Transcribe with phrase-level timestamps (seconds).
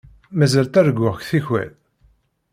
[0.37, 1.69] Mazal ttarguɣ-k tikkal.